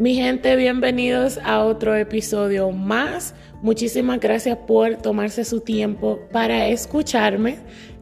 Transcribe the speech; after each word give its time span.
Mi 0.00 0.16
gente, 0.16 0.56
bienvenidos 0.56 1.38
a 1.44 1.64
otro 1.64 1.94
episodio 1.94 2.72
más. 2.72 3.32
Muchísimas 3.62 4.18
gracias 4.18 4.58
por 4.66 4.96
tomarse 4.96 5.44
su 5.44 5.60
tiempo 5.60 6.18
para 6.32 6.66
escucharme. 6.66 7.58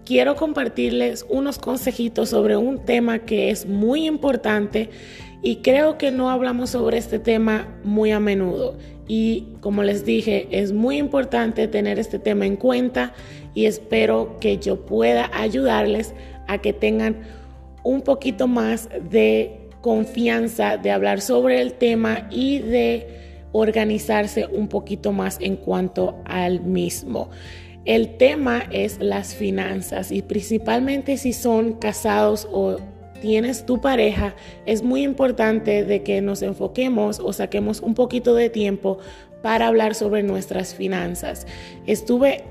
Quiero 0.07 0.35
compartirles 0.35 1.27
unos 1.29 1.59
consejitos 1.59 2.31
sobre 2.31 2.57
un 2.57 2.79
tema 2.87 3.19
que 3.19 3.51
es 3.51 3.67
muy 3.67 4.07
importante 4.07 4.89
y 5.43 5.57
creo 5.57 5.99
que 5.99 6.11
no 6.11 6.31
hablamos 6.31 6.71
sobre 6.71 6.97
este 6.97 7.19
tema 7.19 7.69
muy 7.85 8.11
a 8.11 8.21
menudo. 8.21 8.79
Y 9.07 9.49
como 9.61 9.83
les 9.83 10.07
dije, 10.07 10.49
es 10.51 10.73
muy 10.73 10.97
importante 10.97 11.69
tener 11.69 11.99
este 11.99 12.19
tema 12.19 12.47
en 12.47 12.57
cuenta 12.57 13.13
y 13.53 13.67
espero 13.67 14.39
que 14.41 14.57
yo 14.57 14.87
pueda 14.87 15.31
ayudarles 15.35 16.15
a 16.49 16.57
que 16.57 16.73
tengan 16.73 17.17
un 17.85 18.01
poquito 18.01 18.49
más 18.49 18.89
de 19.11 19.62
confianza 19.83 20.79
de 20.79 20.91
hablar 20.91 21.21
sobre 21.21 21.61
el 21.61 21.75
tema 21.75 22.27
y 22.31 22.61
de 22.61 23.07
organizarse 23.53 24.47
un 24.47 24.69
poquito 24.69 25.13
más 25.13 25.37
en 25.41 25.57
cuanto 25.57 26.23
al 26.25 26.61
mismo. 26.63 27.29
El 27.85 28.17
tema 28.17 28.63
es 28.71 28.99
las 29.01 29.35
finanzas 29.35 30.11
y 30.13 30.23
principalmente 30.23 31.19
si 31.19 31.33
son 31.33 31.75
casados 31.75 32.49
o 32.51 32.79
tienes 33.21 33.67
tu 33.67 33.81
pareja, 33.81 34.35
es 34.67 34.83
muy 34.83 35.03
importante 35.03 35.85
de 35.85 36.03
que 36.03 36.23
nos 36.23 36.43
enfoquemos 36.43 37.21
o 37.21 37.33
saquemos 37.33 37.81
un 37.81 37.95
poquito 37.95 38.35
de 38.35 38.51
tiempo 38.51 38.99
para 39.43 39.67
hablar 39.67 39.95
sobre 39.95 40.23
nuestras 40.23 40.75
finanzas. 40.75 41.47
Estuve 41.87 42.45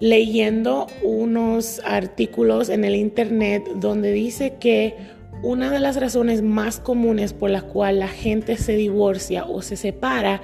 leyendo 0.00 0.86
unos 1.02 1.80
artículos 1.84 2.70
en 2.70 2.84
el 2.84 2.96
internet 2.96 3.62
donde 3.76 4.10
dice 4.12 4.54
que 4.58 4.96
una 5.42 5.70
de 5.70 5.80
las 5.80 5.96
razones 5.96 6.40
más 6.42 6.78
comunes 6.78 7.32
por 7.32 7.50
las 7.50 7.64
cuales 7.64 7.98
la 7.98 8.08
gente 8.08 8.56
se 8.56 8.74
divorcia 8.74 9.44
o 9.44 9.60
se 9.60 9.76
separa 9.76 10.40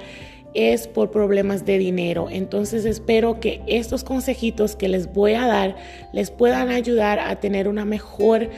es 0.55 0.89
por 0.89 1.11
problemas 1.11 1.65
de 1.65 1.79
dinero. 1.79 2.29
Entonces 2.31 2.85
espero 2.85 3.39
que 3.39 3.63
estos 3.67 4.03
consejitos 4.03 4.77
que 4.77 4.89
les 4.89 5.13
voy 5.13 5.35
a 5.35 5.47
dar 5.47 5.77
les 6.13 6.31
puedan 6.31 6.71
ayudar 6.71 7.21
a 7.21 7.37
tener 7.37 7.69
una 7.69 7.85
mejor, 7.85 8.51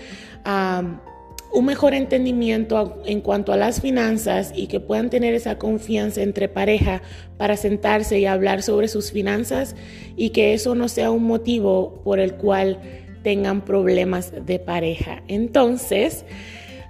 un 1.53 1.65
mejor 1.65 1.93
entendimiento 1.95 3.03
en 3.05 3.21
cuanto 3.21 3.53
a 3.53 3.57
las 3.57 3.81
finanzas 3.83 4.53
y 4.55 4.67
que 4.69 4.81
puedan 4.81 5.11
tener 5.11 5.35
esa 5.35 5.59
confianza 5.59 6.23
entre 6.23 6.49
pareja 6.49 7.03
para 7.37 7.57
sentarse 7.57 8.19
y 8.19 8.25
hablar 8.25 8.63
sobre 8.63 8.89
sus 8.89 9.13
finanzas 9.13 9.77
y 10.17 10.31
que 10.31 10.55
eso 10.55 10.75
no 10.75 10.89
sea 10.89 11.11
un 11.11 11.25
motivo 11.25 12.01
por 12.03 12.19
el 12.19 12.35
cual 12.35 12.79
tengan 13.23 13.63
problemas 13.63 14.33
de 14.45 14.59
pareja. 14.59 15.23
Entonces, 15.29 16.25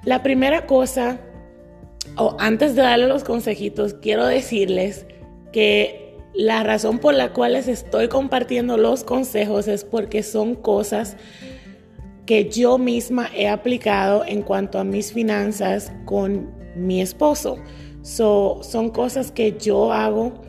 la 0.04 0.22
primera 0.22 0.66
cosa, 0.66 1.20
o 2.16 2.36
antes 2.38 2.74
de 2.74 2.82
darle 2.82 3.08
los 3.08 3.24
consejitos, 3.24 3.94
quiero 3.94 4.26
decirles 4.26 5.06
que 5.52 6.16
la 6.32 6.62
razón 6.62 6.98
por 6.98 7.14
la 7.14 7.32
cual 7.32 7.54
les 7.54 7.68
estoy 7.68 8.08
compartiendo 8.08 8.76
los 8.76 9.04
consejos 9.04 9.68
es 9.68 9.84
porque 9.84 10.22
son 10.22 10.54
cosas 10.54 11.16
que 12.24 12.48
yo 12.48 12.78
misma 12.78 13.28
he 13.34 13.48
aplicado 13.48 14.24
en 14.24 14.42
cuanto 14.42 14.78
a 14.78 14.84
mis 14.84 15.12
finanzas 15.12 15.92
con 16.04 16.48
mi 16.76 17.00
esposo. 17.00 17.58
son 18.02 18.90
cosas 18.90 19.32
que 19.32 19.56
yo 19.58 19.92
hago 19.92 20.40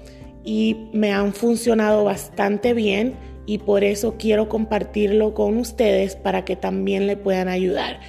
y 0.43 0.89
me 0.93 1.11
han 1.11 1.33
funcionado 1.33 2.03
bastante 2.03 2.73
bien 2.73 3.15
y 3.51 3.57
por 3.57 3.83
eso 3.83 4.15
quiero 4.17 4.47
compartirlo 4.47 5.33
con 5.33 5.57
ustedes 5.57 6.15
para 6.15 6.45
que 6.45 6.55
también 6.55 7.05
le 7.05 7.17
puedan 7.17 7.49
ayudar. 7.49 7.99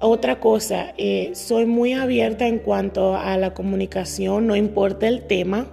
Otra 0.00 0.40
cosa, 0.40 0.94
eh, 0.96 1.32
soy 1.34 1.66
muy 1.66 1.92
abierta 1.92 2.46
en 2.46 2.58
cuanto 2.58 3.14
a 3.14 3.36
la 3.36 3.52
comunicación, 3.52 4.46
no 4.46 4.56
importa 4.56 5.06
el 5.06 5.26
tema. 5.26 5.66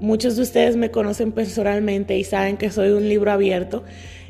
Muchos 0.00 0.36
de 0.36 0.44
ustedes 0.44 0.76
me 0.76 0.90
conocen 0.90 1.32
personalmente 1.32 2.16
y 2.16 2.24
saben 2.24 2.56
que 2.56 2.70
soy 2.70 2.88
un 2.88 3.06
libro 3.06 3.32
abierto. 3.32 3.84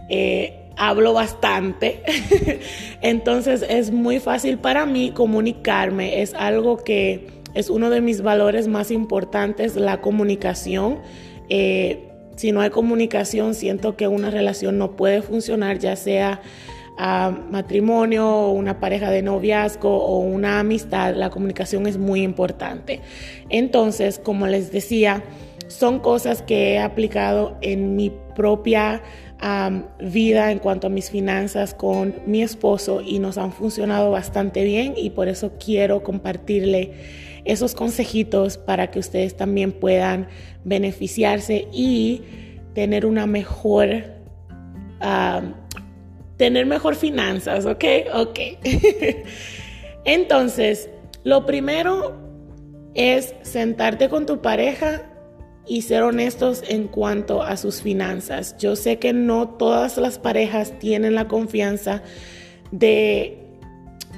Eh, 0.08 0.64
hablo 0.76 1.12
bastante, 1.12 2.02
entonces 3.00 3.64
es 3.68 3.92
muy 3.92 4.18
fácil 4.18 4.58
para 4.58 4.84
mí 4.84 5.12
comunicarme. 5.12 6.22
Es 6.22 6.34
algo 6.34 6.78
que 6.78 7.28
es 7.54 7.70
uno 7.70 7.88
de 7.88 8.00
mis 8.00 8.22
valores 8.22 8.66
más 8.66 8.90
importantes, 8.90 9.76
la 9.76 10.00
comunicación. 10.00 10.98
Eh, 11.50 12.07
si 12.38 12.52
no 12.52 12.60
hay 12.60 12.70
comunicación, 12.70 13.56
siento 13.56 13.96
que 13.96 14.06
una 14.06 14.30
relación 14.30 14.78
no 14.78 14.92
puede 14.92 15.22
funcionar, 15.22 15.80
ya 15.80 15.96
sea 15.96 16.40
a 16.96 17.30
matrimonio 17.30 18.28
o 18.28 18.52
una 18.52 18.78
pareja 18.78 19.10
de 19.10 19.22
noviazgo 19.22 20.04
o 20.04 20.18
una 20.18 20.60
amistad, 20.60 21.16
la 21.16 21.30
comunicación 21.30 21.88
es 21.88 21.98
muy 21.98 22.22
importante. 22.22 23.00
Entonces, 23.48 24.20
como 24.22 24.46
les 24.46 24.70
decía, 24.70 25.24
son 25.66 25.98
cosas 25.98 26.42
que 26.42 26.74
he 26.74 26.78
aplicado 26.78 27.56
en 27.60 27.96
mi 27.96 28.12
propia 28.36 29.02
vida 30.00 30.52
en 30.52 30.60
cuanto 30.60 30.86
a 30.86 30.90
mis 30.90 31.10
finanzas 31.10 31.74
con 31.74 32.14
mi 32.26 32.42
esposo 32.42 33.00
y 33.00 33.18
nos 33.18 33.36
han 33.36 33.52
funcionado 33.52 34.12
bastante 34.12 34.62
bien 34.62 34.94
y 34.96 35.10
por 35.10 35.28
eso 35.28 35.52
quiero 35.64 36.04
compartirle 36.04 36.92
esos 37.48 37.74
consejitos 37.74 38.58
para 38.58 38.90
que 38.90 38.98
ustedes 38.98 39.36
también 39.36 39.72
puedan 39.72 40.28
beneficiarse 40.64 41.66
y 41.72 42.22
tener 42.74 43.06
una 43.06 43.26
mejor, 43.26 44.04
tener 46.36 46.66
mejor 46.66 46.94
finanzas, 46.94 47.64
¿ok? 47.64 47.84
Ok. 48.14 48.38
Entonces, 50.04 50.90
lo 51.24 51.46
primero 51.46 52.16
es 52.94 53.34
sentarte 53.42 54.10
con 54.10 54.26
tu 54.26 54.42
pareja 54.42 55.10
y 55.66 55.82
ser 55.82 56.02
honestos 56.02 56.62
en 56.68 56.86
cuanto 56.86 57.42
a 57.42 57.56
sus 57.56 57.80
finanzas. 57.80 58.56
Yo 58.58 58.76
sé 58.76 58.98
que 58.98 59.14
no 59.14 59.48
todas 59.48 59.96
las 59.96 60.18
parejas 60.18 60.78
tienen 60.78 61.14
la 61.14 61.28
confianza 61.28 62.02
de 62.72 63.38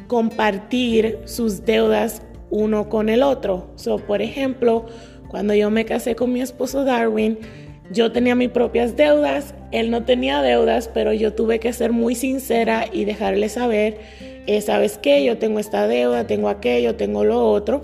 compartir 0.08 1.20
sus 1.26 1.64
deudas 1.64 2.22
uno 2.50 2.88
con 2.88 3.08
el 3.08 3.22
otro. 3.22 3.70
So, 3.76 3.98
por 3.98 4.22
ejemplo, 4.22 4.86
cuando 5.28 5.54
yo 5.54 5.70
me 5.70 5.84
casé 5.84 6.14
con 6.14 6.32
mi 6.32 6.40
esposo 6.40 6.84
Darwin, 6.84 7.38
yo 7.92 8.12
tenía 8.12 8.34
mis 8.34 8.50
propias 8.50 8.96
deudas, 8.96 9.54
él 9.72 9.90
no 9.90 10.04
tenía 10.04 10.42
deudas, 10.42 10.88
pero 10.92 11.12
yo 11.12 11.32
tuve 11.32 11.58
que 11.58 11.72
ser 11.72 11.92
muy 11.92 12.14
sincera 12.14 12.84
y 12.92 13.04
dejarle 13.04 13.48
saber, 13.48 13.98
eh, 14.46 14.60
¿sabes 14.60 14.98
qué? 14.98 15.24
Yo 15.24 15.38
tengo 15.38 15.58
esta 15.58 15.88
deuda, 15.88 16.26
tengo 16.26 16.48
aquello, 16.48 16.94
tengo 16.96 17.24
lo 17.24 17.50
otro 17.50 17.82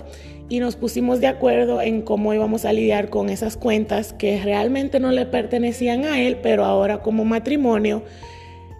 y 0.49 0.59
nos 0.59 0.75
pusimos 0.75 1.19
de 1.19 1.27
acuerdo 1.27 1.81
en 1.81 2.01
cómo 2.01 2.33
íbamos 2.33 2.65
a 2.65 2.73
lidiar 2.73 3.09
con 3.09 3.29
esas 3.29 3.57
cuentas 3.57 4.13
que 4.13 4.41
realmente 4.41 4.99
no 4.99 5.11
le 5.11 5.25
pertenecían 5.25 6.05
a 6.05 6.21
él, 6.21 6.37
pero 6.41 6.63
ahora 6.63 7.01
como 7.01 7.25
matrimonio 7.25 8.03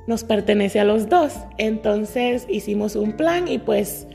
nos 0.08 0.24
pertenece 0.24 0.80
a 0.80 0.86
los 0.86 1.10
dos. 1.10 1.34
Entonces 1.58 2.46
hicimos 2.50 2.96
un 2.96 3.14
plan 3.14 3.48
y 3.50 3.60
pues 3.60 4.08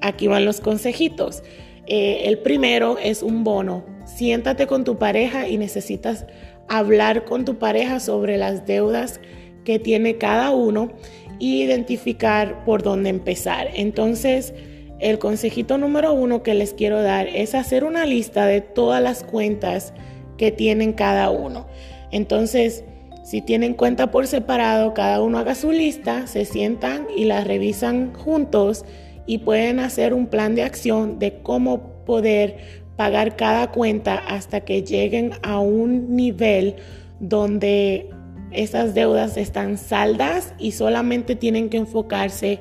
aquí 0.00 0.26
van 0.26 0.44
los 0.44 0.60
consejitos. 0.60 1.42
Eh, 1.86 2.22
el 2.24 2.38
primero 2.38 2.98
es 2.98 3.22
un 3.22 3.44
bono. 3.44 3.84
Siéntate 4.04 4.66
con 4.66 4.84
tu 4.84 4.98
pareja 4.98 5.48
y 5.48 5.58
necesitas 5.58 6.26
hablar 6.68 7.24
con 7.24 7.44
tu 7.44 7.58
pareja 7.58 8.00
sobre 8.00 8.38
las 8.38 8.66
deudas 8.66 9.20
que 9.64 9.78
tiene 9.78 10.16
cada 10.16 10.50
uno 10.50 10.92
e 11.40 11.44
identificar 11.44 12.64
por 12.64 12.82
dónde 12.82 13.10
empezar. 13.10 13.68
Entonces, 13.74 14.54
el 14.98 15.18
consejito 15.18 15.76
número 15.76 16.12
uno 16.12 16.42
que 16.42 16.54
les 16.54 16.72
quiero 16.72 17.02
dar 17.02 17.28
es 17.28 17.54
hacer 17.54 17.84
una 17.84 18.06
lista 18.06 18.46
de 18.46 18.62
todas 18.62 19.02
las 19.02 19.22
cuentas 19.22 19.92
que 20.38 20.50
tienen 20.50 20.92
cada 20.92 21.30
uno. 21.30 21.66
Entonces, 22.10 22.84
si 23.24 23.42
tienen 23.42 23.74
cuenta 23.74 24.10
por 24.10 24.26
separado, 24.26 24.94
cada 24.94 25.20
uno 25.20 25.38
haga 25.38 25.54
su 25.54 25.72
lista, 25.72 26.26
se 26.26 26.44
sientan 26.44 27.08
y 27.14 27.24
la 27.24 27.42
revisan 27.42 28.14
juntos 28.14 28.84
y 29.26 29.38
pueden 29.38 29.80
hacer 29.80 30.14
un 30.14 30.26
plan 30.26 30.54
de 30.54 30.62
acción 30.62 31.18
de 31.18 31.40
cómo 31.42 32.04
poder 32.04 32.84
pagar 32.96 33.36
cada 33.36 33.70
cuenta 33.72 34.16
hasta 34.16 34.60
que 34.60 34.82
lleguen 34.82 35.32
a 35.42 35.58
un 35.60 36.16
nivel 36.16 36.76
donde 37.20 38.08
esas 38.52 38.94
deudas 38.94 39.36
están 39.36 39.76
saldas 39.76 40.54
y 40.58 40.72
solamente 40.72 41.36
tienen 41.36 41.68
que 41.68 41.76
enfocarse 41.76 42.58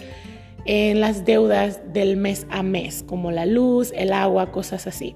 en 0.65 1.00
las 1.00 1.25
deudas 1.25 1.81
del 1.94 2.17
mes 2.17 2.47
a 2.50 2.63
mes, 2.63 3.03
como 3.03 3.31
la 3.31 3.45
luz, 3.45 3.94
el 3.95 4.12
agua, 4.12 4.51
cosas 4.51 4.88
así. 4.88 5.15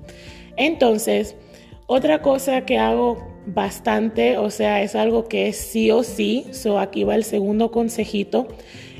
Entonces, 0.57 1.35
otra 1.87 2.21
cosa 2.21 2.65
que 2.65 2.77
hago 2.77 3.17
bastante, 3.47 4.37
o 4.37 4.51
sea, 4.51 4.83
es 4.83 4.95
algo 4.95 5.27
que 5.27 5.47
es 5.47 5.57
sí 5.57 5.89
o 5.89 6.03
sí, 6.03 6.45
so 6.51 6.79
aquí 6.79 7.03
va 7.03 7.15
el 7.15 7.23
segundo 7.23 7.71
consejito, 7.71 8.47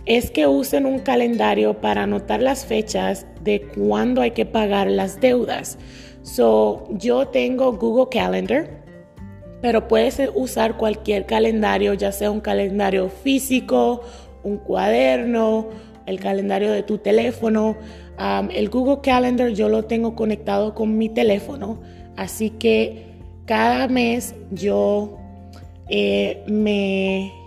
es 0.06 0.32
que 0.32 0.48
usen 0.48 0.86
un 0.86 1.00
calendario 1.00 1.82
para 1.82 2.04
anotar 2.04 2.42
las 2.42 2.66
fechas 2.66 3.26
de 3.42 3.62
cuándo 3.62 4.22
hay 4.22 4.32
que 4.32 4.46
pagar 4.46 4.90
las 4.90 5.20
deudas. 5.20 5.78
So, 6.22 6.88
yo 6.92 7.28
tengo 7.28 7.74
Google 7.74 8.08
Calendar, 8.12 8.84
pero 9.62 9.88
puedes 9.88 10.22
usar 10.36 10.78
cualquier 10.78 11.26
calendario, 11.26 11.94
ya 11.94 12.12
sea 12.12 12.32
un 12.32 12.42
calendario 12.42 13.10
físico, 13.10 14.02
un 14.44 14.58
cuaderno, 14.58 15.68
el 16.06 16.20
calendario 16.20 16.72
de 16.72 16.84
tu 16.84 16.98
teléfono. 16.98 17.78
el 18.52 18.70
Google 18.70 19.00
Calendar 19.02 19.50
yo 19.50 19.70
lo 19.70 19.86
tengo 19.86 20.16
conectado 20.16 20.76
con 20.76 20.98
mi 20.98 21.10
teléfono, 21.10 21.80
así 22.18 22.50
que 22.50 23.06
cada 23.46 23.88
mes 23.88 24.36
yo 24.52 25.18
eh, 25.88 26.44
me 26.48 27.39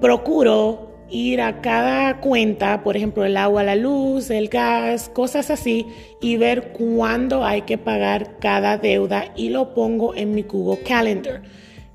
procuro 0.00 0.86
ir 1.08 1.40
a 1.40 1.60
cada 1.60 2.20
cuenta, 2.20 2.82
por 2.82 2.96
ejemplo, 2.96 3.24
el 3.24 3.36
agua, 3.36 3.62
la 3.62 3.76
luz, 3.76 4.30
el 4.30 4.48
gas, 4.48 5.08
cosas 5.08 5.50
así, 5.50 5.86
y 6.20 6.36
ver 6.36 6.72
cuándo 6.72 7.44
hay 7.44 7.62
que 7.62 7.78
pagar 7.78 8.38
cada 8.38 8.76
deuda 8.76 9.32
y 9.36 9.50
lo 9.50 9.74
pongo 9.74 10.14
en 10.14 10.34
mi 10.34 10.42
Google 10.42 10.82
Calendar. 10.82 11.42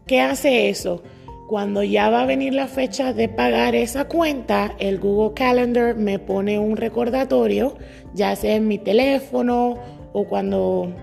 ¿Qué 0.08 0.22
hace 0.22 0.70
eso? 0.70 1.04
Cuando 1.48 1.84
ya 1.84 2.10
va 2.10 2.22
a 2.22 2.26
venir 2.26 2.54
la 2.54 2.68
fecha 2.68 3.12
de 3.12 3.28
pagar 3.28 3.76
esa 3.76 4.06
cuenta, 4.06 4.74
el 4.80 5.00
Google 5.00 5.34
Calendar 5.34 5.96
me 5.96 6.18
pone 6.18 6.58
un 6.58 6.78
recordatorio, 6.78 7.76
ya 8.14 8.36
sea 8.38 8.56
en 8.56 8.70
mi 8.70 8.78
teléfono 8.78 9.78
o 10.14 10.24
cuando 10.26 10.94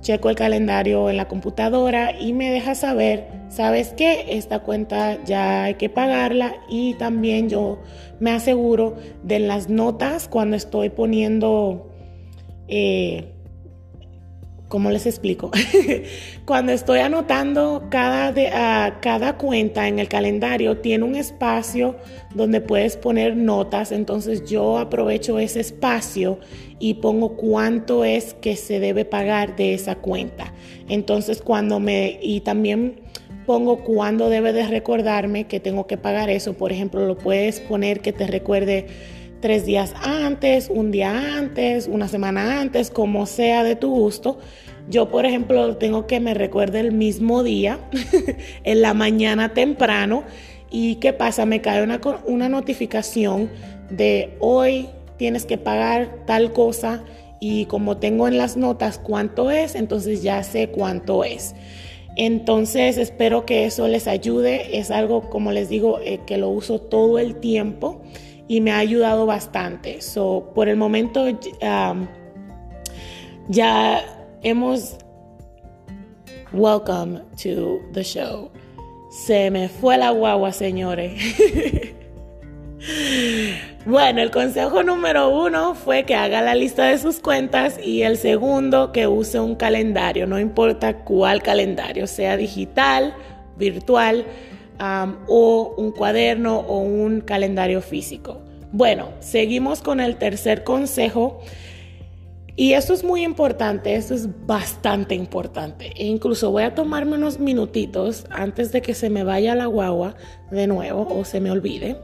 checo 0.00 0.30
el 0.30 0.36
calendario 0.36 1.10
en 1.10 1.16
la 1.16 1.28
computadora 1.28 2.18
y 2.18 2.32
me 2.32 2.50
deja 2.50 2.74
saber, 2.74 3.26
¿sabes 3.48 3.94
qué? 3.96 4.26
Esta 4.30 4.60
cuenta 4.60 5.22
ya 5.24 5.64
hay 5.64 5.74
que 5.74 5.88
pagarla 5.88 6.54
y 6.68 6.94
también 6.94 7.48
yo 7.48 7.78
me 8.20 8.30
aseguro 8.30 8.96
de 9.22 9.38
las 9.40 9.68
notas 9.68 10.28
cuando 10.28 10.56
estoy 10.56 10.90
poniendo... 10.90 11.84
Eh, 12.70 13.34
¿Cómo 14.68 14.90
les 14.90 15.06
explico? 15.06 15.50
Cuando 16.44 16.72
estoy 16.72 16.98
anotando 16.98 17.86
cada, 17.88 19.00
cada 19.00 19.38
cuenta 19.38 19.88
en 19.88 19.98
el 19.98 20.08
calendario, 20.08 20.76
tiene 20.78 21.04
un 21.04 21.16
espacio 21.16 21.96
donde 22.34 22.60
puedes 22.60 22.98
poner 22.98 23.34
notas, 23.34 23.92
entonces 23.92 24.44
yo 24.44 24.76
aprovecho 24.76 25.38
ese 25.38 25.60
espacio 25.60 26.38
y 26.78 26.94
pongo 26.94 27.34
cuánto 27.36 28.04
es 28.04 28.34
que 28.34 28.56
se 28.56 28.78
debe 28.78 29.06
pagar 29.06 29.56
de 29.56 29.72
esa 29.72 29.94
cuenta. 29.94 30.52
Entonces 30.88 31.40
cuando 31.40 31.80
me... 31.80 32.18
y 32.20 32.40
también 32.40 33.00
pongo 33.46 33.82
cuándo 33.82 34.28
debe 34.28 34.52
de 34.52 34.66
recordarme 34.66 35.46
que 35.46 35.60
tengo 35.60 35.86
que 35.86 35.96
pagar 35.96 36.28
eso. 36.28 36.52
Por 36.52 36.70
ejemplo, 36.70 37.06
lo 37.06 37.16
puedes 37.16 37.60
poner 37.60 38.00
que 38.00 38.12
te 38.12 38.26
recuerde 38.26 38.86
tres 39.40 39.66
días 39.66 39.94
antes, 40.02 40.68
un 40.70 40.90
día 40.90 41.36
antes, 41.38 41.88
una 41.88 42.08
semana 42.08 42.60
antes, 42.60 42.90
como 42.90 43.26
sea 43.26 43.64
de 43.64 43.76
tu 43.76 43.90
gusto. 43.90 44.38
Yo, 44.88 45.10
por 45.10 45.26
ejemplo, 45.26 45.76
tengo 45.76 46.06
que 46.06 46.20
me 46.20 46.34
recuerde 46.34 46.80
el 46.80 46.92
mismo 46.92 47.42
día, 47.42 47.78
en 48.64 48.82
la 48.82 48.94
mañana 48.94 49.54
temprano. 49.54 50.24
¿Y 50.70 50.96
qué 50.96 51.12
pasa? 51.12 51.46
Me 51.46 51.60
cae 51.60 51.82
una, 51.82 52.00
una 52.26 52.48
notificación 52.48 53.50
de 53.90 54.36
hoy 54.40 54.88
tienes 55.16 55.44
que 55.44 55.58
pagar 55.58 56.24
tal 56.26 56.52
cosa 56.52 57.02
y 57.40 57.66
como 57.66 57.98
tengo 57.98 58.28
en 58.28 58.38
las 58.38 58.56
notas 58.56 58.98
cuánto 58.98 59.50
es, 59.50 59.74
entonces 59.74 60.22
ya 60.22 60.42
sé 60.42 60.68
cuánto 60.68 61.24
es. 61.24 61.54
Entonces 62.16 62.98
espero 62.98 63.46
que 63.46 63.64
eso 63.64 63.86
les 63.86 64.08
ayude. 64.08 64.78
Es 64.78 64.90
algo, 64.90 65.30
como 65.30 65.52
les 65.52 65.68
digo, 65.68 66.00
eh, 66.00 66.20
que 66.26 66.36
lo 66.36 66.48
uso 66.48 66.80
todo 66.80 67.18
el 67.18 67.36
tiempo 67.36 68.02
y 68.48 68.62
me 68.62 68.72
ha 68.72 68.78
ayudado 68.78 69.26
bastante. 69.26 70.00
So, 70.00 70.50
por 70.54 70.68
el 70.68 70.76
momento 70.76 71.24
um, 71.24 72.06
ya 73.48 74.02
hemos... 74.42 74.96
Welcome 76.50 77.20
to 77.42 77.82
the 77.92 78.02
show. 78.02 78.50
Se 79.10 79.50
me 79.50 79.68
fue 79.68 79.98
la 79.98 80.10
guagua, 80.10 80.50
señores. 80.50 81.20
bueno, 83.84 84.22
el 84.22 84.30
consejo 84.30 84.82
número 84.82 85.28
uno 85.28 85.74
fue 85.74 86.04
que 86.04 86.14
haga 86.14 86.40
la 86.40 86.54
lista 86.54 86.86
de 86.86 86.96
sus 86.96 87.20
cuentas 87.20 87.78
y 87.84 88.00
el 88.00 88.16
segundo 88.16 88.92
que 88.92 89.06
use 89.06 89.38
un 89.38 89.56
calendario, 89.56 90.26
no 90.26 90.38
importa 90.38 91.04
cuál 91.04 91.42
calendario, 91.42 92.06
sea 92.06 92.38
digital, 92.38 93.14
virtual 93.58 94.24
o 94.78 95.74
un 95.76 95.92
cuaderno 95.92 96.60
o 96.60 96.78
un 96.78 97.20
calendario 97.20 97.80
físico. 97.80 98.40
Bueno, 98.72 99.08
seguimos 99.20 99.80
con 99.80 100.00
el 100.00 100.16
tercer 100.16 100.64
consejo. 100.64 101.40
Y 102.54 102.72
eso 102.72 102.92
es 102.92 103.04
muy 103.04 103.22
importante, 103.22 103.94
eso 103.94 104.14
es 104.14 104.28
bastante 104.46 105.14
importante. 105.14 105.92
E 105.96 106.06
incluso 106.06 106.50
voy 106.50 106.64
a 106.64 106.74
tomarme 106.74 107.14
unos 107.14 107.38
minutitos 107.38 108.26
antes 108.30 108.72
de 108.72 108.82
que 108.82 108.94
se 108.94 109.10
me 109.10 109.22
vaya 109.22 109.54
la 109.54 109.66
guagua 109.66 110.16
de 110.50 110.66
nuevo 110.66 111.06
o 111.08 111.24
se 111.24 111.40
me 111.40 111.52
olvide. 111.52 111.96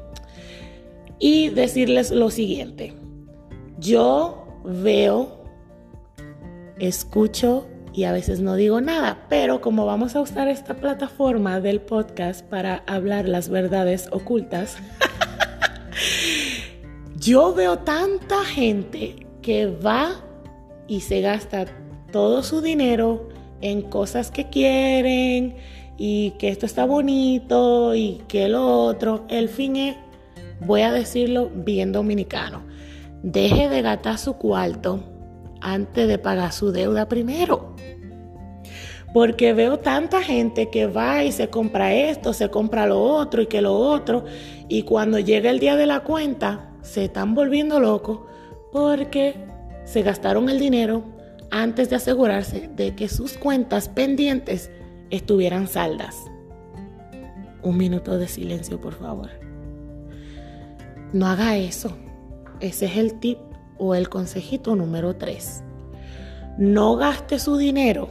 Y 1.18 1.48
decirles 1.48 2.12
lo 2.12 2.30
siguiente. 2.30 2.94
Yo 3.78 4.46
veo, 4.64 5.44
escucho 6.78 7.66
y 7.94 8.04
a 8.04 8.12
veces 8.12 8.40
no 8.40 8.56
digo 8.56 8.80
nada, 8.80 9.26
pero 9.28 9.60
como 9.60 9.86
vamos 9.86 10.16
a 10.16 10.20
usar 10.20 10.48
esta 10.48 10.74
plataforma 10.74 11.60
del 11.60 11.80
podcast 11.80 12.44
para 12.44 12.82
hablar 12.86 13.28
las 13.28 13.48
verdades 13.48 14.08
ocultas, 14.10 14.78
yo 17.16 17.54
veo 17.54 17.78
tanta 17.78 18.44
gente 18.44 19.26
que 19.42 19.66
va 19.66 20.10
y 20.88 21.02
se 21.02 21.20
gasta 21.20 21.66
todo 22.10 22.42
su 22.42 22.60
dinero 22.60 23.28
en 23.60 23.82
cosas 23.82 24.32
que 24.32 24.48
quieren 24.48 25.54
y 25.96 26.32
que 26.32 26.48
esto 26.48 26.66
está 26.66 26.86
bonito 26.86 27.94
y 27.94 28.22
que 28.26 28.48
lo 28.48 28.86
otro. 28.86 29.24
El 29.28 29.48
fin 29.48 29.76
es, 29.76 29.96
voy 30.60 30.82
a 30.82 30.90
decirlo 30.90 31.48
bien 31.54 31.92
dominicano, 31.92 32.62
deje 33.22 33.68
de 33.68 33.82
gastar 33.82 34.18
su 34.18 34.34
cuarto 34.34 35.13
antes 35.64 36.06
de 36.06 36.18
pagar 36.18 36.52
su 36.52 36.70
deuda 36.70 37.08
primero. 37.08 37.74
Porque 39.12 39.52
veo 39.52 39.78
tanta 39.78 40.22
gente 40.22 40.70
que 40.70 40.86
va 40.86 41.24
y 41.24 41.32
se 41.32 41.48
compra 41.48 41.94
esto, 41.94 42.32
se 42.32 42.50
compra 42.50 42.86
lo 42.86 43.00
otro 43.00 43.42
y 43.42 43.46
que 43.46 43.62
lo 43.62 43.74
otro. 43.74 44.24
Y 44.68 44.82
cuando 44.82 45.18
llega 45.18 45.50
el 45.50 45.60
día 45.60 45.76
de 45.76 45.86
la 45.86 46.00
cuenta, 46.00 46.70
se 46.82 47.04
están 47.04 47.34
volviendo 47.34 47.80
locos 47.80 48.20
porque 48.72 49.36
se 49.84 50.02
gastaron 50.02 50.48
el 50.48 50.58
dinero 50.58 51.04
antes 51.50 51.90
de 51.90 51.96
asegurarse 51.96 52.68
de 52.74 52.94
que 52.94 53.08
sus 53.08 53.34
cuentas 53.34 53.88
pendientes 53.88 54.70
estuvieran 55.10 55.68
saldas. 55.68 56.16
Un 57.62 57.76
minuto 57.76 58.18
de 58.18 58.28
silencio, 58.28 58.80
por 58.80 58.94
favor. 58.94 59.30
No 61.12 61.26
haga 61.26 61.56
eso. 61.56 61.96
Ese 62.60 62.86
es 62.86 62.96
el 62.96 63.20
tip 63.20 63.38
o 63.78 63.94
el 63.94 64.08
consejito 64.08 64.76
número 64.76 65.16
3. 65.16 65.62
No 66.58 66.96
gaste 66.96 67.38
su 67.38 67.56
dinero 67.56 68.08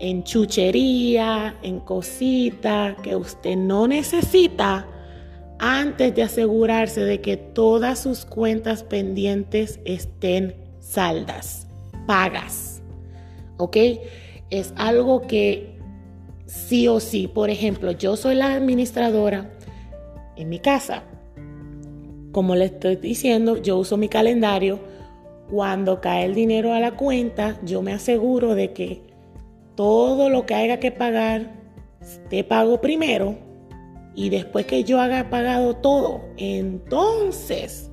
en 0.00 0.24
chuchería, 0.24 1.56
en 1.62 1.80
cositas 1.80 2.96
que 3.02 3.16
usted 3.16 3.56
no 3.56 3.86
necesita 3.86 4.86
antes 5.58 6.14
de 6.14 6.22
asegurarse 6.22 7.00
de 7.00 7.20
que 7.20 7.36
todas 7.36 8.00
sus 8.00 8.24
cuentas 8.24 8.82
pendientes 8.82 9.80
estén 9.84 10.56
saldas, 10.80 11.68
pagas. 12.06 12.82
¿Ok? 13.56 13.76
Es 14.50 14.74
algo 14.76 15.22
que 15.22 15.78
sí 16.46 16.88
o 16.88 17.00
sí, 17.00 17.28
por 17.28 17.50
ejemplo, 17.50 17.92
yo 17.92 18.16
soy 18.16 18.34
la 18.34 18.52
administradora 18.52 19.50
en 20.36 20.48
mi 20.48 20.58
casa. 20.58 21.04
Como 22.34 22.56
le 22.56 22.64
estoy 22.64 22.96
diciendo, 22.96 23.62
yo 23.62 23.78
uso 23.78 23.96
mi 23.96 24.08
calendario. 24.08 24.80
Cuando 25.48 26.00
cae 26.00 26.24
el 26.24 26.34
dinero 26.34 26.72
a 26.72 26.80
la 26.80 26.96
cuenta, 26.96 27.60
yo 27.64 27.80
me 27.80 27.92
aseguro 27.92 28.56
de 28.56 28.72
que 28.72 29.02
todo 29.76 30.30
lo 30.30 30.44
que 30.44 30.54
haya 30.54 30.80
que 30.80 30.90
pagar, 30.90 31.52
te 32.30 32.42
pago 32.42 32.80
primero 32.80 33.36
y 34.16 34.30
después 34.30 34.66
que 34.66 34.82
yo 34.82 35.00
haga 35.00 35.30
pagado 35.30 35.76
todo, 35.76 36.22
entonces 36.36 37.92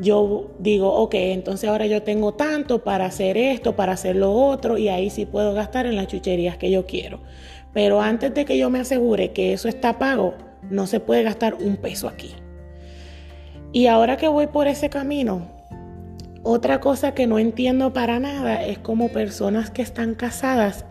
yo 0.00 0.50
digo, 0.58 0.92
ok, 0.92 1.14
entonces 1.14 1.70
ahora 1.70 1.86
yo 1.86 2.02
tengo 2.02 2.34
tanto 2.34 2.82
para 2.82 3.06
hacer 3.06 3.36
esto, 3.36 3.76
para 3.76 3.92
hacer 3.92 4.16
lo 4.16 4.32
otro, 4.32 4.78
y 4.78 4.88
ahí 4.88 5.10
sí 5.10 5.26
puedo 5.26 5.54
gastar 5.54 5.86
en 5.86 5.94
las 5.94 6.08
chucherías 6.08 6.56
que 6.56 6.72
yo 6.72 6.86
quiero. 6.86 7.20
Pero 7.72 8.00
antes 8.00 8.34
de 8.34 8.44
que 8.44 8.58
yo 8.58 8.68
me 8.68 8.80
asegure 8.80 9.30
que 9.32 9.52
eso 9.52 9.68
está 9.68 9.96
pago, 10.00 10.34
no 10.70 10.88
se 10.88 10.98
puede 10.98 11.22
gastar 11.22 11.54
un 11.54 11.76
peso 11.76 12.08
aquí. 12.08 12.34
Y 13.74 13.88
ahora 13.88 14.16
que 14.16 14.28
voy 14.28 14.46
por 14.46 14.68
ese 14.68 14.88
camino, 14.88 15.48
otra 16.44 16.78
cosa 16.78 17.12
que 17.12 17.26
no 17.26 17.40
entiendo 17.40 17.92
para 17.92 18.20
nada 18.20 18.64
es 18.64 18.78
cómo 18.78 19.08
personas 19.08 19.68
que 19.70 19.82
están 19.82 20.14
casadas 20.14 20.84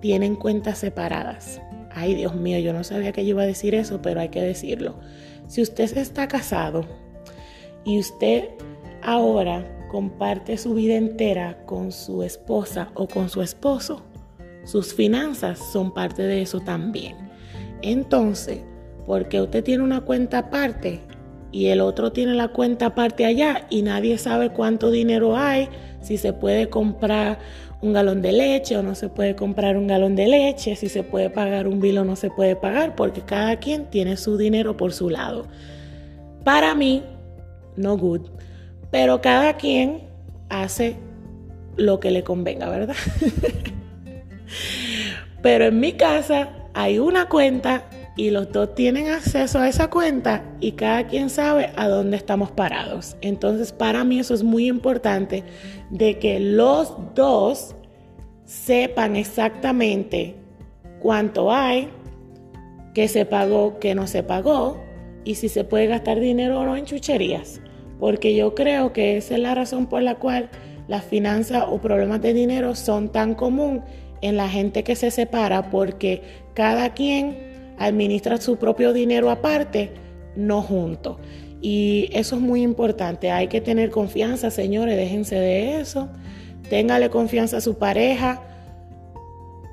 tienen 0.00 0.34
cuentas 0.34 0.78
separadas. 0.78 1.62
Ay, 1.92 2.16
Dios 2.16 2.34
mío, 2.34 2.58
yo 2.58 2.72
no 2.72 2.82
sabía 2.82 3.12
que 3.12 3.24
yo 3.24 3.30
iba 3.30 3.44
a 3.44 3.46
decir 3.46 3.76
eso, 3.76 4.02
pero 4.02 4.18
hay 4.18 4.30
que 4.30 4.42
decirlo. 4.42 4.96
Si 5.46 5.62
usted 5.62 5.96
está 5.96 6.26
casado 6.26 6.84
y 7.84 8.00
usted 8.00 8.48
ahora 9.00 9.64
comparte 9.88 10.58
su 10.58 10.74
vida 10.74 10.96
entera 10.96 11.64
con 11.66 11.92
su 11.92 12.24
esposa 12.24 12.90
o 12.94 13.06
con 13.06 13.28
su 13.28 13.42
esposo, 13.42 14.02
sus 14.64 14.92
finanzas 14.92 15.60
son 15.72 15.94
parte 15.94 16.22
de 16.22 16.42
eso 16.42 16.58
también. 16.58 17.14
Entonces, 17.80 18.58
porque 19.06 19.40
usted 19.40 19.62
tiene 19.62 19.84
una 19.84 20.00
cuenta 20.00 20.38
aparte 20.38 21.00
y 21.54 21.68
el 21.68 21.80
otro 21.80 22.10
tiene 22.10 22.34
la 22.34 22.48
cuenta 22.48 22.86
aparte 22.86 23.24
allá 23.24 23.68
y 23.70 23.82
nadie 23.82 24.18
sabe 24.18 24.50
cuánto 24.50 24.90
dinero 24.90 25.36
hay, 25.36 25.68
si 26.00 26.16
se 26.16 26.32
puede 26.32 26.68
comprar 26.68 27.38
un 27.80 27.92
galón 27.92 28.22
de 28.22 28.32
leche 28.32 28.76
o 28.76 28.82
no 28.82 28.96
se 28.96 29.08
puede 29.08 29.36
comprar 29.36 29.76
un 29.76 29.86
galón 29.86 30.16
de 30.16 30.26
leche, 30.26 30.74
si 30.74 30.88
se 30.88 31.04
puede 31.04 31.30
pagar 31.30 31.68
un 31.68 31.80
bill 31.80 31.98
o 31.98 32.04
no 32.04 32.16
se 32.16 32.28
puede 32.28 32.56
pagar, 32.56 32.96
porque 32.96 33.20
cada 33.20 33.60
quien 33.60 33.84
tiene 33.84 34.16
su 34.16 34.36
dinero 34.36 34.76
por 34.76 34.92
su 34.92 35.10
lado. 35.10 35.46
Para 36.42 36.74
mí, 36.74 37.04
no 37.76 37.96
good, 37.96 38.22
pero 38.90 39.20
cada 39.20 39.56
quien 39.56 40.08
hace 40.48 40.96
lo 41.76 42.00
que 42.00 42.10
le 42.10 42.24
convenga, 42.24 42.68
¿verdad? 42.68 42.96
pero 45.40 45.66
en 45.66 45.78
mi 45.78 45.92
casa 45.92 46.48
hay 46.74 46.98
una 46.98 47.28
cuenta 47.28 47.84
y 48.16 48.30
los 48.30 48.52
dos 48.52 48.74
tienen 48.74 49.08
acceso 49.08 49.58
a 49.58 49.68
esa 49.68 49.90
cuenta 49.90 50.44
y 50.60 50.72
cada 50.72 51.06
quien 51.06 51.30
sabe 51.30 51.70
a 51.76 51.88
dónde 51.88 52.16
estamos 52.16 52.50
parados. 52.50 53.16
Entonces 53.20 53.72
para 53.72 54.04
mí 54.04 54.20
eso 54.20 54.34
es 54.34 54.42
muy 54.42 54.68
importante 54.68 55.42
de 55.90 56.18
que 56.18 56.38
los 56.38 56.94
dos 57.14 57.74
sepan 58.44 59.16
exactamente 59.16 60.36
cuánto 61.00 61.52
hay, 61.52 61.88
qué 62.94 63.08
se 63.08 63.26
pagó, 63.26 63.78
qué 63.80 63.94
no 63.94 64.06
se 64.06 64.22
pagó 64.22 64.80
y 65.24 65.34
si 65.36 65.48
se 65.48 65.64
puede 65.64 65.86
gastar 65.86 66.20
dinero 66.20 66.60
o 66.60 66.64
no 66.64 66.76
en 66.76 66.84
chucherías. 66.84 67.60
Porque 67.98 68.36
yo 68.36 68.54
creo 68.54 68.92
que 68.92 69.16
esa 69.16 69.34
es 69.34 69.40
la 69.40 69.54
razón 69.54 69.86
por 69.86 70.02
la 70.02 70.16
cual 70.16 70.50
las 70.86 71.04
finanzas 71.04 71.64
o 71.68 71.80
problemas 71.80 72.20
de 72.20 72.34
dinero 72.34 72.74
son 72.74 73.10
tan 73.10 73.34
común 73.34 73.82
en 74.20 74.36
la 74.36 74.48
gente 74.48 74.84
que 74.84 74.94
se 74.94 75.10
separa 75.10 75.70
porque 75.70 76.22
cada 76.54 76.94
quien 76.94 77.53
administra 77.78 78.40
su 78.40 78.56
propio 78.56 78.92
dinero 78.92 79.30
aparte, 79.30 79.92
no 80.36 80.62
junto. 80.62 81.18
Y 81.60 82.10
eso 82.12 82.36
es 82.36 82.42
muy 82.42 82.62
importante. 82.62 83.30
Hay 83.30 83.48
que 83.48 83.60
tener 83.60 83.90
confianza, 83.90 84.50
señores, 84.50 84.96
déjense 84.96 85.36
de 85.36 85.80
eso. 85.80 86.08
Téngale 86.68 87.08
confianza 87.10 87.56
a 87.56 87.60
su 87.60 87.78
pareja. 87.78 88.42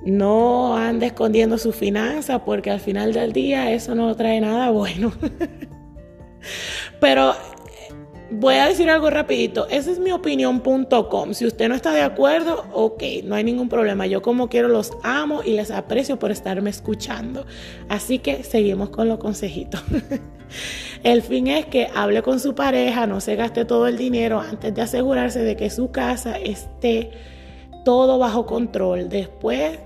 No 0.05 0.77
ande 0.77 1.07
escondiendo 1.07 1.57
su 1.57 1.73
finanza 1.73 2.43
porque 2.45 2.71
al 2.71 2.79
final 2.79 3.13
del 3.13 3.33
día 3.33 3.71
eso 3.71 3.93
no 3.93 4.15
trae 4.15 4.39
nada 4.41 4.71
bueno. 4.71 5.11
Pero 6.99 7.33
voy 8.31 8.55
a 8.55 8.67
decir 8.67 8.89
algo 8.89 9.09
rapidito. 9.09 9.67
Esa 9.69 9.91
es 9.91 9.99
mi 9.99 10.11
opinión.com. 10.11 11.33
Si 11.33 11.45
usted 11.45 11.67
no 11.67 11.75
está 11.75 11.91
de 11.91 12.01
acuerdo, 12.01 12.65
ok, 12.73 13.03
no 13.25 13.35
hay 13.35 13.43
ningún 13.43 13.69
problema. 13.69 14.07
Yo 14.07 14.21
como 14.21 14.47
quiero 14.47 14.69
los 14.69 14.91
amo 15.03 15.41
y 15.43 15.51
les 15.51 15.69
aprecio 15.69 16.17
por 16.17 16.31
estarme 16.31 16.69
escuchando. 16.69 17.45
Así 17.89 18.19
que 18.19 18.43
seguimos 18.43 18.89
con 18.89 19.07
los 19.07 19.19
consejitos. 19.19 19.83
el 21.03 21.21
fin 21.21 21.47
es 21.47 21.65
que 21.65 21.89
hable 21.93 22.21
con 22.21 22.39
su 22.39 22.55
pareja, 22.55 23.05
no 23.05 23.19
se 23.19 23.35
gaste 23.35 23.65
todo 23.65 23.87
el 23.87 23.97
dinero 23.97 24.39
antes 24.39 24.73
de 24.73 24.81
asegurarse 24.81 25.39
de 25.39 25.55
que 25.57 25.69
su 25.69 25.91
casa 25.91 26.37
esté 26.37 27.11
todo 27.83 28.17
bajo 28.17 28.45
control. 28.45 29.09
Después 29.09 29.77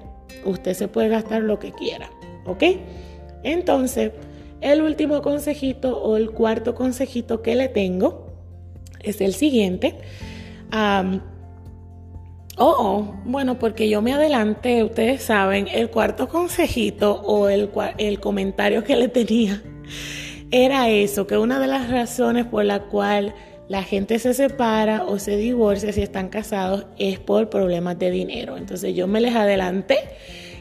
usted 0.45 0.73
se 0.73 0.87
puede 0.87 1.09
gastar 1.09 1.41
lo 1.41 1.57
que 1.57 1.71
quiera. 1.71 2.09
¿Ok? 2.45 2.63
Entonces, 3.43 4.11
el 4.61 4.81
último 4.81 5.21
consejito 5.21 5.97
o 5.97 6.15
el 6.15 6.31
cuarto 6.31 6.75
consejito 6.75 7.41
que 7.41 7.55
le 7.55 7.69
tengo 7.69 8.24
es 9.11 9.21
el 9.21 9.33
siguiente. 9.33 9.95
oh, 10.71 11.19
oh, 12.57 13.15
bueno, 13.25 13.59
porque 13.59 13.89
yo 13.89 14.01
me 14.01 14.13
adelanté, 14.13 14.83
ustedes 14.83 15.23
saben, 15.23 15.67
el 15.67 15.89
cuarto 15.89 16.27
consejito 16.27 17.21
o 17.21 17.49
el, 17.49 17.69
el 17.97 18.19
comentario 18.19 18.83
que 18.83 18.95
le 18.95 19.07
tenía 19.07 19.61
era 20.51 20.89
eso, 20.89 21.27
que 21.27 21.37
una 21.37 21.59
de 21.59 21.67
las 21.67 21.89
razones 21.89 22.45
por 22.45 22.63
la 22.65 22.83
cual 22.83 23.33
la 23.67 23.83
gente 23.83 24.19
se 24.19 24.33
separa 24.33 25.03
o 25.05 25.17
se 25.17 25.37
divorcia 25.37 25.91
si 25.91 26.01
están 26.01 26.29
casados 26.29 26.85
es 26.97 27.19
por 27.19 27.49
problemas 27.49 27.97
de 27.97 28.11
dinero. 28.11 28.57
Entonces 28.57 28.95
yo 28.95 29.07
me 29.07 29.21
les 29.21 29.35
adelanté 29.35 29.97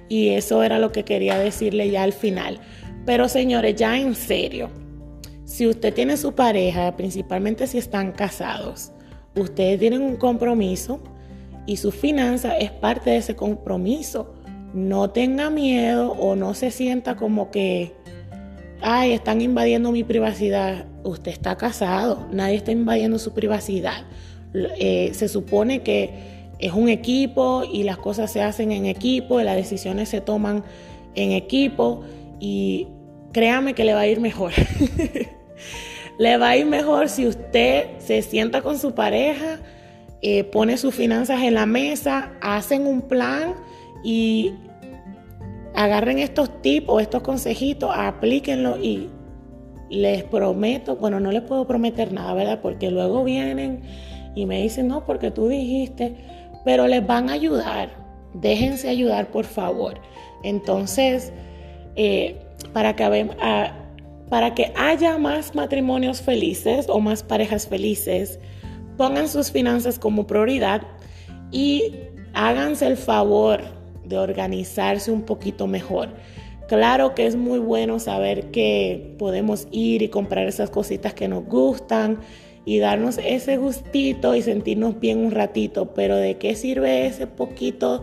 y 0.08 0.30
eso 0.30 0.62
era 0.62 0.78
lo 0.78 0.90
que 0.90 1.04
quería 1.04 1.38
decirle 1.38 1.90
ya 1.90 2.02
al 2.02 2.12
final. 2.12 2.60
Pero 3.04 3.28
señores, 3.28 3.76
ya 3.76 3.98
en 3.98 4.14
serio, 4.14 4.70
si 5.44 5.66
usted 5.66 5.92
tiene 5.92 6.16
su 6.16 6.32
pareja, 6.32 6.96
principalmente 6.96 7.66
si 7.66 7.78
están 7.78 8.12
casados, 8.12 8.92
ustedes 9.36 9.78
tienen 9.78 10.02
un 10.02 10.16
compromiso 10.16 11.00
y 11.66 11.76
su 11.76 11.92
finanza 11.92 12.56
es 12.56 12.70
parte 12.70 13.10
de 13.10 13.16
ese 13.18 13.36
compromiso. 13.36 14.34
No 14.72 15.10
tenga 15.10 15.50
miedo 15.50 16.12
o 16.12 16.34
no 16.34 16.54
se 16.54 16.70
sienta 16.70 17.16
como 17.16 17.50
que, 17.50 17.92
ay, 18.80 19.12
están 19.12 19.40
invadiendo 19.40 19.92
mi 19.92 20.02
privacidad. 20.02 20.86
Usted 21.04 21.32
está 21.32 21.56
casado, 21.56 22.26
nadie 22.32 22.56
está 22.56 22.72
invadiendo 22.72 23.18
su 23.18 23.32
privacidad. 23.34 24.04
Eh, 24.54 25.10
se 25.14 25.28
supone 25.28 25.82
que 25.82 26.44
es 26.58 26.72
un 26.72 26.88
equipo 26.88 27.64
y 27.70 27.82
las 27.82 27.98
cosas 27.98 28.32
se 28.32 28.42
hacen 28.42 28.72
en 28.72 28.86
equipo 28.86 29.40
y 29.40 29.44
las 29.44 29.56
decisiones 29.56 30.08
se 30.08 30.20
toman 30.20 30.64
en 31.14 31.32
equipo 31.32 32.02
y 32.40 32.88
créame 33.32 33.74
que 33.74 33.84
le 33.84 33.94
va 33.94 34.00
a 34.00 34.06
ir 34.06 34.20
mejor. 34.20 34.52
Le 36.18 36.36
va 36.36 36.50
a 36.50 36.56
ir 36.56 36.66
mejor 36.66 37.08
si 37.08 37.26
usted 37.26 37.98
se 37.98 38.22
sienta 38.22 38.62
con 38.62 38.78
su 38.78 38.94
pareja, 38.94 39.58
eh, 40.22 40.44
pone 40.44 40.76
sus 40.76 40.94
finanzas 40.94 41.42
en 41.42 41.54
la 41.54 41.66
mesa, 41.66 42.32
hacen 42.40 42.86
un 42.86 43.02
plan 43.02 43.54
y 44.02 44.54
agarren 45.74 46.18
estos 46.18 46.62
tips 46.62 46.88
o 46.88 47.00
estos 47.00 47.22
consejitos, 47.22 47.90
aplíquenlo 47.92 48.78
y 48.80 49.10
les 49.90 50.24
prometo, 50.24 50.96
bueno, 50.96 51.20
no 51.20 51.30
les 51.30 51.42
puedo 51.42 51.66
prometer 51.66 52.12
nada, 52.12 52.32
¿verdad? 52.34 52.60
Porque 52.62 52.90
luego 52.90 53.24
vienen 53.24 53.82
y 54.34 54.46
me 54.46 54.62
dicen, 54.62 54.88
no, 54.88 55.04
porque 55.04 55.30
tú 55.30 55.48
dijiste, 55.48 56.16
pero 56.64 56.86
les 56.86 57.06
van 57.06 57.28
a 57.28 57.34
ayudar. 57.34 57.90
Déjense 58.34 58.88
ayudar, 58.88 59.28
por 59.28 59.44
favor. 59.44 60.00
Entonces, 60.42 61.32
eh, 61.96 62.36
para 62.72 62.96
que 62.96 63.04
a, 63.40 63.83
para 64.28 64.54
que 64.54 64.72
haya 64.76 65.18
más 65.18 65.54
matrimonios 65.54 66.22
felices 66.22 66.86
o 66.88 67.00
más 67.00 67.22
parejas 67.22 67.66
felices, 67.66 68.38
pongan 68.96 69.28
sus 69.28 69.50
finanzas 69.50 69.98
como 69.98 70.26
prioridad 70.26 70.82
y 71.50 71.94
háganse 72.32 72.86
el 72.86 72.96
favor 72.96 73.62
de 74.04 74.18
organizarse 74.18 75.10
un 75.10 75.22
poquito 75.22 75.66
mejor. 75.66 76.08
Claro 76.68 77.14
que 77.14 77.26
es 77.26 77.36
muy 77.36 77.58
bueno 77.58 77.98
saber 77.98 78.50
que 78.50 79.14
podemos 79.18 79.68
ir 79.70 80.02
y 80.02 80.08
comprar 80.08 80.46
esas 80.46 80.70
cositas 80.70 81.12
que 81.12 81.28
nos 81.28 81.44
gustan 81.44 82.18
y 82.64 82.78
darnos 82.78 83.18
ese 83.18 83.58
gustito 83.58 84.34
y 84.34 84.42
sentirnos 84.42 84.98
bien 84.98 85.18
un 85.18 85.30
ratito, 85.30 85.92
pero 85.92 86.16
¿de 86.16 86.38
qué 86.38 86.56
sirve 86.56 87.06
ese 87.06 87.26
poquito 87.26 88.02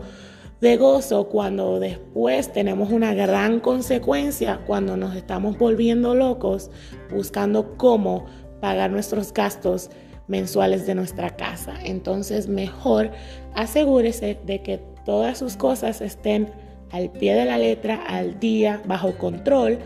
de 0.62 0.76
gozo 0.76 1.28
cuando 1.28 1.80
después 1.80 2.52
tenemos 2.52 2.92
una 2.92 3.14
gran 3.14 3.58
consecuencia, 3.58 4.60
cuando 4.64 4.96
nos 4.96 5.16
estamos 5.16 5.58
volviendo 5.58 6.14
locos 6.14 6.70
buscando 7.10 7.76
cómo 7.76 8.26
pagar 8.60 8.92
nuestros 8.92 9.34
gastos 9.34 9.90
mensuales 10.28 10.86
de 10.86 10.94
nuestra 10.94 11.30
casa. 11.34 11.74
Entonces 11.82 12.46
mejor 12.46 13.10
asegúrese 13.56 14.38
de 14.46 14.62
que 14.62 14.78
todas 15.04 15.36
sus 15.36 15.56
cosas 15.56 16.00
estén 16.00 16.52
al 16.92 17.10
pie 17.10 17.34
de 17.34 17.44
la 17.44 17.58
letra, 17.58 17.96
al 18.06 18.38
día, 18.38 18.80
bajo 18.86 19.18
control 19.18 19.80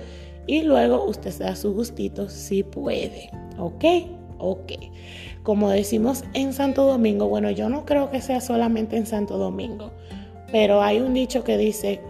y 0.47 0.61
luego 0.61 1.07
usted 1.07 1.31
se 1.31 1.45
da 1.45 1.57
su 1.57 1.73
gustito 1.73 2.29
si 2.29 2.63
puede. 2.63 3.31
¿Ok? 3.57 3.85
Ok. 4.37 4.73
Como 5.43 5.71
decimos 5.71 6.25
en 6.35 6.53
Santo 6.53 6.85
Domingo, 6.85 7.29
bueno, 7.29 7.51
yo 7.51 7.71
no 7.71 7.87
creo 7.87 8.11
que 8.11 8.21
sea 8.21 8.43
solamente 8.43 8.99
en 8.99 9.07
Santo 9.07 9.39
Domingo. 9.39 9.91
Pero 10.53 10.83
hay 10.83 11.01
un 11.01 11.15
dicho 11.15 11.45
que 11.45 11.59
dice, 11.59 12.01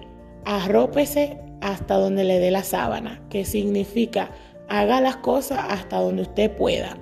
arrópese 0.45 1.38
hasta 1.61 1.97
donde 1.97 2.25
le 2.25 2.38
dé 2.38 2.50
la 2.50 2.62
sábana, 2.62 3.23
que 3.31 3.45
significa 3.45 4.31
haga 4.69 5.00
las 5.00 5.16
cosas 5.16 5.61
hasta 5.69 5.99
donde 5.99 6.23
usted 6.23 6.50
pueda. 6.57 6.97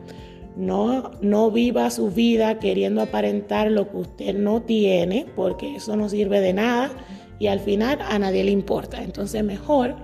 No, 0.57 1.11
no 1.21 1.50
viva 1.50 1.91
su 1.91 2.11
vida 2.11 2.59
queriendo 2.61 3.03
aparentar 3.03 3.71
lo 3.71 3.91
que 3.91 3.97
usted 3.97 4.35
no 4.35 4.62
tiene, 4.62 5.26
porque 5.35 5.76
eso 5.76 5.97
no 5.97 6.09
sirve 6.09 6.41
de 6.41 6.53
nada 6.53 6.93
y 7.38 7.49
al 7.49 7.59
final 7.61 7.99
a 8.00 8.19
nadie 8.19 8.45
le 8.45 8.53
importa. 8.53 9.03
Entonces 9.03 9.43
mejor 9.43 9.97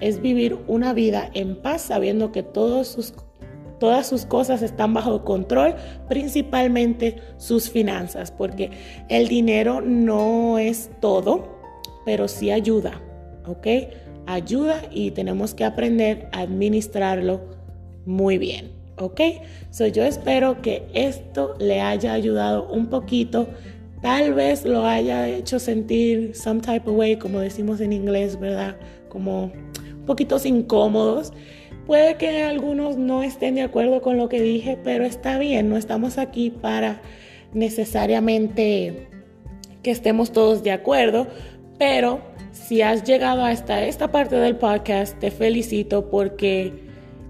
es 0.00 0.22
vivir 0.22 0.56
una 0.68 0.92
vida 0.92 1.30
en 1.34 1.56
paz 1.56 1.82
sabiendo 1.82 2.30
que 2.30 2.44
todos 2.44 2.88
sus 2.88 3.12
Todas 3.78 4.06
sus 4.08 4.26
cosas 4.26 4.62
están 4.62 4.94
bajo 4.94 5.24
control, 5.24 5.74
principalmente 6.08 7.16
sus 7.36 7.70
finanzas, 7.70 8.30
porque 8.30 8.70
el 9.08 9.28
dinero 9.28 9.80
no 9.80 10.58
es 10.58 10.90
todo, 11.00 11.60
pero 12.04 12.26
sí 12.26 12.50
ayuda, 12.50 13.00
¿ok? 13.46 13.66
Ayuda 14.26 14.82
y 14.90 15.12
tenemos 15.12 15.54
que 15.54 15.64
aprender 15.64 16.28
a 16.32 16.40
administrarlo 16.40 17.40
muy 18.04 18.36
bien, 18.38 18.72
¿ok? 18.96 19.20
So, 19.70 19.86
yo 19.86 20.02
espero 20.02 20.60
que 20.60 20.86
esto 20.92 21.54
le 21.60 21.80
haya 21.80 22.12
ayudado 22.12 22.68
un 22.70 22.88
poquito, 22.88 23.46
tal 24.02 24.34
vez 24.34 24.64
lo 24.64 24.86
haya 24.86 25.28
hecho 25.28 25.58
sentir 25.58 26.34
some 26.34 26.60
type 26.60 26.90
of 26.90 26.96
way, 26.96 27.16
como 27.16 27.38
decimos 27.38 27.80
en 27.80 27.92
inglés, 27.92 28.40
¿verdad? 28.40 28.76
Como 29.08 29.44
un 29.44 29.68
poquitos 30.08 30.46
incómodos 30.46 31.32
puede 31.88 32.16
que 32.16 32.42
algunos 32.42 32.98
no 32.98 33.22
estén 33.22 33.54
de 33.54 33.62
acuerdo 33.62 34.02
con 34.02 34.18
lo 34.18 34.28
que 34.28 34.42
dije, 34.42 34.78
pero 34.84 35.06
está 35.06 35.38
bien, 35.38 35.70
no 35.70 35.78
estamos 35.78 36.18
aquí 36.18 36.50
para 36.50 37.00
necesariamente 37.54 39.08
que 39.82 39.90
estemos 39.90 40.30
todos 40.30 40.62
de 40.62 40.70
acuerdo, 40.70 41.28
pero 41.78 42.20
si 42.52 42.82
has 42.82 43.04
llegado 43.04 43.42
hasta 43.42 43.86
esta 43.86 44.12
parte 44.12 44.36
del 44.36 44.56
podcast, 44.56 45.18
te 45.18 45.30
felicito 45.30 46.10
porque 46.10 46.74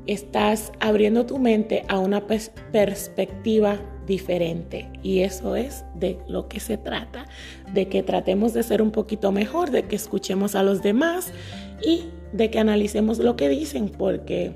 estás 0.08 0.72
abriendo 0.80 1.24
tu 1.24 1.38
mente 1.38 1.84
a 1.86 2.00
una 2.00 2.26
perspectiva 2.26 3.78
diferente. 4.08 4.90
Y 5.04 5.20
eso 5.20 5.54
es 5.54 5.84
de 5.94 6.18
lo 6.26 6.48
que 6.48 6.58
se 6.58 6.76
trata, 6.78 7.26
de 7.72 7.86
que 7.86 8.02
tratemos 8.02 8.54
de 8.54 8.64
ser 8.64 8.82
un 8.82 8.90
poquito 8.90 9.30
mejor, 9.30 9.70
de 9.70 9.84
que 9.84 9.94
escuchemos 9.94 10.56
a 10.56 10.64
los 10.64 10.82
demás 10.82 11.32
y 11.80 12.06
de 12.32 12.50
que 12.50 12.58
analicemos 12.58 13.18
lo 13.18 13.36
que 13.36 13.48
dicen, 13.48 13.88
porque 13.88 14.52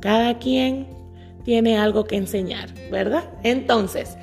cada 0.00 0.38
quien 0.38 0.86
tiene 1.44 1.78
algo 1.78 2.04
que 2.04 2.16
enseñar, 2.16 2.68
¿verdad? 2.90 3.24
Entonces, 3.42 4.16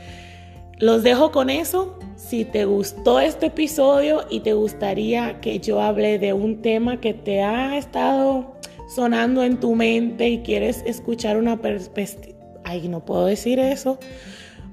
los 0.80 1.04
dejo 1.04 1.32
con 1.32 1.50
eso. 1.50 1.98
Si 2.16 2.46
te 2.46 2.66
gustó 2.66 3.20
este 3.20 3.48
episodio 3.48 4.26
y 4.30 4.42
te 4.42 4.54
gustaría 4.54 5.40
que 5.40 5.60
yo 5.60 5.82
hable 5.82 6.20
de 6.20 6.34
un 6.34 6.62
tema 6.62 7.00
que 7.00 7.14
te 7.14 7.42
ha 7.42 7.78
estado 7.78 8.56
sonando 8.94 9.44
en 9.44 9.60
tu 9.60 9.76
mente 9.76 10.30
y 10.30 10.40
quieres 10.40 10.84
escuchar 10.86 11.38
una 11.38 11.62
perspectiva, 11.62 12.38
ay, 12.64 12.88
no 12.88 13.04
puedo 13.06 13.26
decir 13.26 13.60
eso, 13.60 14.00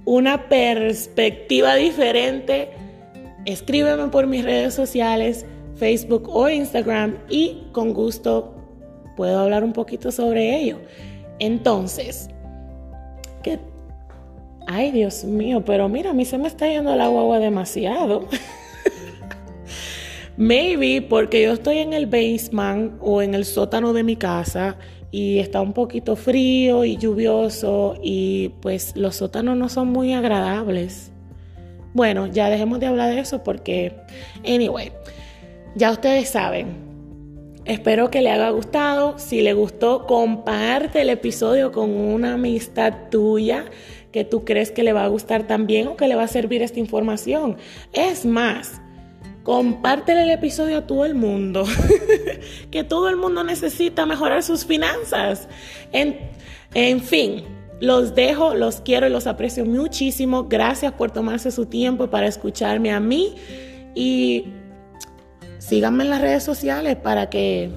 una 0.04 0.48
perspectiva 0.48 1.74
diferente, 1.76 2.70
escríbeme 3.44 4.08
por 4.08 4.26
mis 4.26 4.44
redes 4.44 4.74
sociales, 4.74 5.46
Facebook 5.76 6.28
o 6.28 6.48
Instagram 6.48 7.18
y 7.28 7.64
con 7.72 7.92
gusto 7.92 8.54
puedo 9.16 9.40
hablar 9.40 9.64
un 9.64 9.72
poquito 9.72 10.12
sobre 10.12 10.60
ello. 10.60 10.78
Entonces, 11.38 12.28
¿qué? 13.42 13.58
Ay, 14.66 14.92
Dios 14.92 15.24
mío, 15.24 15.64
pero 15.64 15.88
mira, 15.88 16.10
a 16.10 16.14
mí 16.14 16.24
se 16.24 16.38
me 16.38 16.48
está 16.48 16.68
yendo 16.68 16.92
el 16.92 17.00
agua 17.00 17.38
demasiado. 17.38 18.26
Maybe 20.36 21.02
porque 21.02 21.42
yo 21.42 21.52
estoy 21.52 21.78
en 21.78 21.92
el 21.92 22.06
basement 22.06 22.94
o 23.00 23.20
en 23.20 23.34
el 23.34 23.44
sótano 23.44 23.92
de 23.92 24.02
mi 24.02 24.16
casa 24.16 24.76
y 25.10 25.38
está 25.38 25.60
un 25.60 25.72
poquito 25.72 26.16
frío 26.16 26.84
y 26.84 26.96
lluvioso 26.96 27.96
y 28.02 28.50
pues 28.60 28.96
los 28.96 29.16
sótanos 29.16 29.56
no 29.56 29.68
son 29.68 29.88
muy 29.88 30.12
agradables. 30.12 31.12
Bueno, 31.92 32.28
ya 32.28 32.48
dejemos 32.48 32.78
de 32.78 32.86
hablar 32.86 33.10
de 33.10 33.20
eso 33.20 33.42
porque, 33.42 33.96
anyway, 34.46 34.92
ya 35.74 35.90
ustedes 35.90 36.28
saben. 36.28 36.90
Espero 37.64 38.10
que 38.10 38.22
le 38.22 38.30
haya 38.30 38.50
gustado. 38.50 39.18
Si 39.18 39.42
le 39.42 39.52
gustó, 39.52 40.06
comparte 40.06 41.02
el 41.02 41.10
episodio 41.10 41.72
con 41.72 41.90
una 41.90 42.34
amistad 42.34 43.10
tuya 43.10 43.66
que 44.12 44.24
tú 44.24 44.44
crees 44.44 44.72
que 44.72 44.82
le 44.82 44.92
va 44.92 45.04
a 45.04 45.08
gustar 45.08 45.46
también 45.46 45.86
o 45.88 45.96
que 45.96 46.08
le 46.08 46.16
va 46.16 46.24
a 46.24 46.28
servir 46.28 46.62
esta 46.62 46.80
información. 46.80 47.56
Es 47.92 48.26
más, 48.26 48.80
Compártele 49.42 50.24
el 50.24 50.30
episodio 50.30 50.78
a 50.78 50.86
todo 50.86 51.06
el 51.06 51.14
mundo, 51.14 51.64
que 52.70 52.84
todo 52.84 53.08
el 53.08 53.16
mundo 53.16 53.42
necesita 53.42 54.04
mejorar 54.04 54.42
sus 54.42 54.66
finanzas. 54.66 55.48
En, 55.92 56.18
en 56.74 57.00
fin, 57.00 57.44
los 57.80 58.14
dejo, 58.14 58.54
los 58.54 58.82
quiero 58.82 59.06
y 59.06 59.10
los 59.10 59.26
aprecio 59.26 59.64
muchísimo. 59.64 60.44
Gracias 60.44 60.92
por 60.92 61.10
tomarse 61.10 61.50
su 61.50 61.64
tiempo 61.66 62.08
para 62.08 62.26
escucharme 62.26 62.92
a 62.92 63.00
mí 63.00 63.34
y 63.94 64.44
síganme 65.60 66.04
en 66.04 66.10
las 66.10 66.20
redes 66.20 66.42
sociales 66.42 66.96
para 66.96 67.30
que 67.30 67.70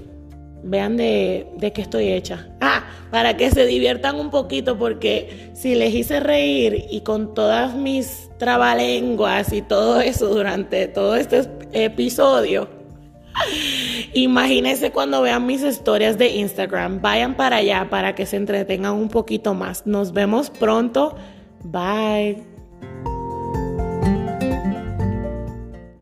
vean 0.63 0.97
de, 0.97 1.47
de 1.57 1.71
qué 1.71 1.81
estoy 1.81 2.11
hecha. 2.11 2.47
Ah, 2.65 2.85
para 3.11 3.37
que 3.37 3.51
se 3.51 3.65
diviertan 3.65 4.19
un 4.19 4.31
poquito 4.31 4.79
porque 4.79 5.51
si 5.53 5.75
les 5.75 5.93
hice 5.93 6.21
reír 6.21 6.85
y 6.89 7.01
con 7.01 7.35
todas 7.35 7.75
mis 7.75 8.29
trabalenguas 8.39 9.53
y 9.53 9.61
todo 9.61 9.99
eso 9.99 10.29
durante 10.29 10.87
todo 10.87 11.15
este 11.15 11.47
episodio, 11.73 12.69
imagínense 14.13 14.91
cuando 14.91 15.21
vean 15.21 15.45
mis 15.45 15.61
historias 15.61 16.17
de 16.17 16.29
Instagram. 16.29 17.01
Vayan 17.01 17.35
para 17.35 17.57
allá 17.57 17.87
para 17.89 18.15
que 18.15 18.25
se 18.25 18.37
entretengan 18.37 18.93
un 18.93 19.09
poquito 19.09 19.53
más. 19.53 19.85
Nos 19.85 20.13
vemos 20.13 20.49
pronto. 20.49 21.15
Bye. 21.63 22.52